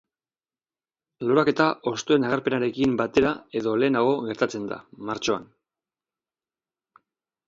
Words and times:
Loraketa 1.31 1.65
hostoen 1.91 2.23
agerpenarekin 2.29 2.95
batera 3.01 3.33
edo 3.61 3.73
lehenago 3.81 4.15
gertatzen 4.31 4.65
da, 4.71 4.79
martxoan. 5.11 5.45